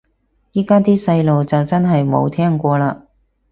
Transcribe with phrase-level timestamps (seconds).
[0.53, 3.03] 依家啲細路就真係冇聽過嘞